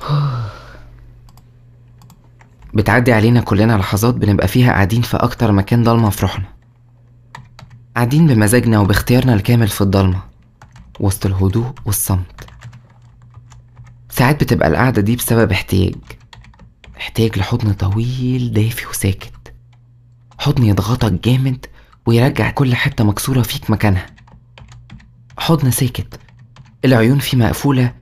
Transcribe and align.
بتعدي 2.74 3.12
علينا 3.12 3.40
كلنا 3.40 3.72
لحظات 3.78 4.14
بنبقى 4.14 4.48
فيها 4.48 4.72
قاعدين 4.72 5.02
في 5.02 5.16
أكتر 5.16 5.52
مكان 5.52 5.82
ضلمة 5.82 6.10
في 6.10 6.22
روحنا. 6.22 6.44
قاعدين 7.96 8.26
بمزاجنا 8.26 8.80
وباختيارنا 8.80 9.34
الكامل 9.34 9.68
في 9.68 9.80
الضلمة 9.80 10.22
وسط 11.00 11.26
الهدوء 11.26 11.72
والصمت. 11.84 12.46
ساعات 14.10 14.44
بتبقى 14.44 14.68
القعدة 14.68 15.02
دي 15.02 15.16
بسبب 15.16 15.52
احتياج. 15.52 15.94
احتياج 16.96 17.38
لحضن 17.38 17.72
طويل 17.72 18.52
دافي 18.52 18.86
وساكت. 18.88 19.54
حضن 20.38 20.64
يضغطك 20.64 21.12
جامد 21.12 21.66
ويرجع 22.06 22.50
كل 22.50 22.74
حتة 22.74 23.04
مكسورة 23.04 23.42
فيك 23.42 23.70
مكانها. 23.70 24.06
حضن 25.38 25.70
ساكت. 25.70 26.20
العيون 26.84 27.18
فيه 27.18 27.38
مقفولة 27.38 27.92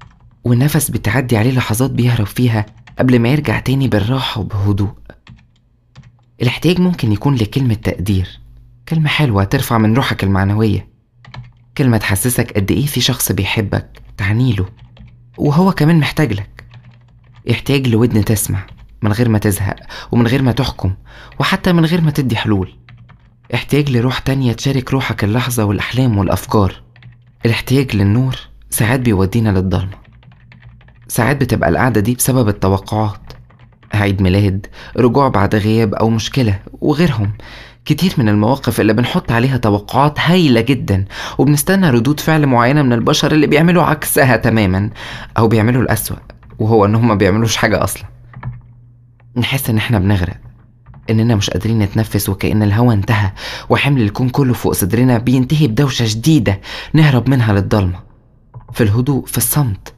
والنفس 0.45 0.91
بتعدي 0.91 1.37
عليه 1.37 1.51
لحظات 1.51 1.91
بيهرب 1.91 2.27
فيها 2.27 2.67
قبل 2.99 3.19
ما 3.19 3.29
يرجع 3.29 3.61
تاني 3.61 3.89
بالراحة 3.89 4.41
وبهدوء. 4.41 4.93
الاحتياج 6.43 6.81
ممكن 6.81 7.13
يكون 7.13 7.35
لكلمة 7.35 7.75
تقدير 7.75 8.41
كلمة 8.89 9.09
حلوة 9.09 9.45
ترفع 9.45 9.79
من 9.79 9.95
روحك 9.95 10.25
المعنوية. 10.25 10.89
كلمة 11.79 11.97
تحسسك 11.97 12.53
قد 12.53 12.71
إيه 12.71 12.87
في 12.87 13.01
شخص 13.01 13.33
بيحبك 13.33 14.03
تعنيله 14.17 14.67
وهو 15.39 15.73
كمان 15.73 15.99
محتاج 16.01 16.33
لك. 16.33 16.65
احتياج 17.51 17.89
لودن 17.89 18.25
تسمع 18.25 18.67
من 19.03 19.13
غير 19.13 19.29
ما 19.29 19.39
تزهق 19.39 19.77
ومن 20.13 20.27
غير 20.27 20.43
ما 20.43 20.53
تحكم 20.53 20.95
وحتى 21.41 21.73
من 21.73 21.85
غير 21.85 22.01
ما 22.01 22.11
تدي 22.11 22.37
حلول. 22.37 22.75
احتياج 23.55 23.91
لروح 23.91 24.19
تانية 24.19 24.53
تشارك 24.53 24.93
روحك 24.93 25.25
اللحظة 25.25 25.65
والأحلام 25.65 26.19
والأفكار. 26.19 26.83
الاحتياج 27.47 27.97
للنور 27.97 28.37
ساعات 28.71 29.01
بيودينا 29.01 29.49
للضلمة. 29.49 30.08
ساعات 31.09 31.37
بتبقى 31.37 31.69
القعدة 31.69 32.01
دي 32.01 32.15
بسبب 32.15 32.49
التوقعات 32.49 33.21
عيد 33.95 34.23
ميلاد 34.23 34.67
رجوع 34.97 35.29
بعد 35.29 35.55
غياب 35.55 35.95
أو 35.95 36.11
مشكلة 36.11 36.59
وغيرهم. 36.81 37.33
كتير 37.85 38.15
من 38.19 38.29
المواقف 38.29 38.81
اللي 38.81 38.93
بنحط 38.93 39.33
عليها 39.33 39.57
توقعات 39.57 40.21
هايلة 40.21 40.61
جدا 40.61 41.05
وبنستنى 41.39 41.91
ردود 41.91 42.21
فعل 42.21 42.47
معينة 42.47 42.83
من 42.83 42.93
البشر 42.93 43.33
اللي 43.33 43.47
بيعملوا 43.47 43.83
عكسها 43.83 44.37
تماما 44.37 44.91
أو 45.39 45.49
بيعملوا 45.49 45.83
الأسوأ 45.83 46.17
وهو 46.59 46.85
إنهم 46.85 47.09
ما 47.09 47.15
بيعملوش 47.15 47.57
حاجة 47.57 47.85
أصلا. 47.85 48.05
نحس 49.37 49.71
إن 49.71 49.77
إحنا 49.77 49.99
بنغرق 49.99 50.37
إننا 51.11 51.35
مش 51.35 51.51
قادرين 51.51 51.79
نتنفس 51.79 52.29
وكأن 52.29 52.63
الهوا 52.63 52.93
انتهى 52.93 53.33
وحمل 53.69 54.03
الكون 54.03 54.29
كله 54.29 54.55
فوق 54.55 54.73
صدرنا 54.73 55.19
بينتهي 55.19 55.67
بدوشة 55.69 56.05
شديدة 56.05 56.61
نهرب 56.93 57.29
منها 57.29 57.53
للضلمة. 57.53 58.01
في 58.73 58.81
الهدوء 58.83 59.27
في 59.27 59.39
الصمت 59.39 59.95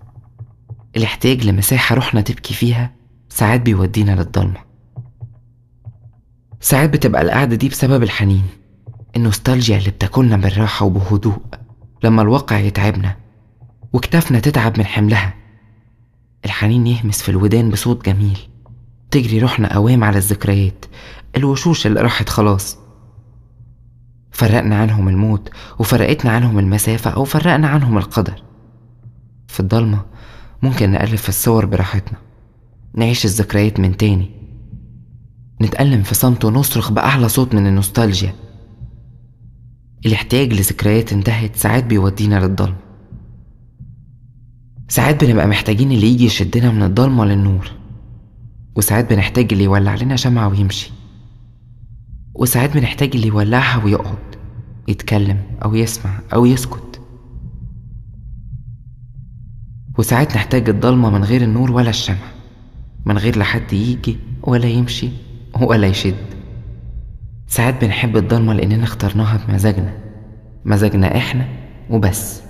الاحتياج 0.97 1.47
لمساحة 1.47 1.95
روحنا 1.95 2.21
تبكي 2.21 2.55
فيها 2.55 2.93
ساعات 3.29 3.61
بيودينا 3.61 4.13
للضلمة. 4.13 4.61
ساعات 6.61 6.91
بتبقى 6.91 7.23
القعدة 7.23 7.57
دي 7.57 7.69
بسبب 7.69 8.03
الحنين 8.03 8.43
النوستالجيا 9.17 9.79
اللي 9.79 9.91
بتاكلنا 9.91 10.37
بالراحة 10.37 10.87
وبهدوء 10.87 11.39
لما 12.05 12.23
الواقع 12.23 12.59
يتعبنا 12.59 13.17
وكتافنا 13.93 14.41
تتعب 14.41 14.79
من 14.79 14.87
حملها. 14.87 15.35
الحنين 16.45 16.87
يهمس 16.87 17.23
في 17.23 17.29
الودان 17.29 17.71
بصوت 17.71 18.05
جميل 18.07 18.39
تجري 19.11 19.39
روحنا 19.39 19.69
أوام 19.69 20.05
على 20.05 20.19
الذكريات 20.19 20.85
الوشوش 21.37 21.87
اللي 21.87 22.01
راحت 22.01 22.29
خلاص. 22.29 22.79
فرقنا 24.33 24.77
عنهم 24.77 25.09
الموت 25.09 25.51
وفرقتنا 25.79 26.31
عنهم 26.33 26.59
المسافة 26.59 27.11
أو 27.11 27.25
فرقنا 27.25 27.69
عنهم 27.69 27.99
القدر. 27.99 28.43
في 29.49 29.61
الضلمة 29.61 30.05
ممكن 30.63 30.93
نقلب 30.93 31.15
في 31.15 31.29
الصور 31.29 31.67
براحتنا. 31.67 32.19
نعيش 32.95 33.25
الذكريات 33.25 33.81
من 33.81 33.97
تاني. 33.97 34.31
نتألم 35.63 36.03
في 36.03 36.15
صمت 36.15 36.45
ونصرخ 36.45 36.93
بأعلى 36.93 37.29
صوت 37.29 37.55
من 37.55 37.67
النوستالجيا. 37.67 38.35
الاحتياج 40.07 40.53
لذكريات 40.53 41.13
انتهت 41.13 41.57
ساعات 41.57 41.85
بيودينا 41.85 42.47
للضلمة 42.47 42.77
ساعات 44.89 45.25
بنبقى 45.25 45.47
محتاجين 45.47 45.93
اللي 45.93 46.07
يجي 46.07 46.25
يشدنا 46.25 46.71
من 46.71 46.83
الضلمة 46.83 47.25
للنور. 47.25 47.71
وساعات 48.77 49.11
بنحتاج 49.13 49.53
اللي 49.53 49.65
يولع 49.65 49.95
لنا 49.95 50.17
شمعة 50.17 50.49
ويمشي. 50.49 50.91
وساعات 52.35 52.75
بنحتاج 52.75 53.11
اللي 53.15 53.27
يولعها 53.27 53.85
ويقعد 53.85 54.37
يتكلم 54.89 55.43
أو 55.65 55.75
يسمع 55.75 56.19
أو 56.35 56.47
يسكت. 56.47 56.90
وساعات 60.01 60.37
نحتاج 60.37 60.69
الضلمة 60.69 61.11
من 61.11 61.25
غير 61.25 61.43
النور 61.43 61.73
ولا 61.73 61.91
الشمع 61.91 62.27
من 63.05 63.19
غير 63.19 63.39
لا 63.39 63.45
حد 63.45 63.73
يجي 63.73 64.19
ولا 64.43 64.67
يمشي 64.67 65.09
ولا 65.61 65.87
يشد. 65.87 66.15
ساعات 67.47 67.85
بنحب 67.85 68.17
الضلمة 68.17 68.53
لأننا 68.53 68.85
اخترناها 68.85 69.41
بمزاجنا 69.49 69.93
مزاجنا 70.65 71.17
إحنا 71.17 71.49
وبس. 71.91 72.43